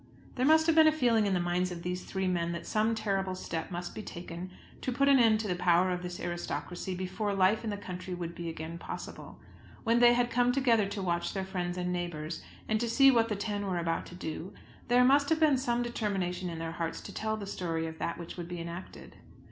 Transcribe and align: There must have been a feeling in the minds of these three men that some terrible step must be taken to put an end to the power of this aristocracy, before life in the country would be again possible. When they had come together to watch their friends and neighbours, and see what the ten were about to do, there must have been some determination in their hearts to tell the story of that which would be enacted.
There 0.33 0.47
must 0.47 0.65
have 0.65 0.73
been 0.75 0.87
a 0.87 0.91
feeling 0.91 1.27
in 1.27 1.35
the 1.35 1.39
minds 1.39 1.71
of 1.71 1.83
these 1.83 2.03
three 2.03 2.25
men 2.25 2.53
that 2.53 2.65
some 2.65 2.95
terrible 2.95 3.35
step 3.35 3.69
must 3.69 3.93
be 3.93 4.01
taken 4.01 4.49
to 4.81 4.91
put 4.91 5.07
an 5.07 5.19
end 5.19 5.39
to 5.41 5.47
the 5.47 5.53
power 5.55 5.91
of 5.91 6.01
this 6.01 6.19
aristocracy, 6.19 6.95
before 6.95 7.35
life 7.35 7.63
in 7.63 7.69
the 7.69 7.77
country 7.77 8.15
would 8.15 8.33
be 8.33 8.49
again 8.49 8.79
possible. 8.79 9.37
When 9.83 9.99
they 9.99 10.13
had 10.13 10.31
come 10.31 10.51
together 10.51 10.87
to 10.87 11.03
watch 11.03 11.35
their 11.35 11.45
friends 11.45 11.77
and 11.77 11.93
neighbours, 11.93 12.41
and 12.67 12.81
see 12.81 13.11
what 13.11 13.29
the 13.29 13.35
ten 13.35 13.67
were 13.67 13.77
about 13.77 14.07
to 14.07 14.15
do, 14.15 14.55
there 14.87 15.03
must 15.03 15.29
have 15.29 15.39
been 15.39 15.59
some 15.59 15.83
determination 15.83 16.49
in 16.49 16.57
their 16.57 16.71
hearts 16.71 16.99
to 17.01 17.13
tell 17.13 17.37
the 17.37 17.45
story 17.45 17.85
of 17.85 17.99
that 17.99 18.17
which 18.17 18.37
would 18.37 18.47
be 18.47 18.59
enacted. 18.59 19.17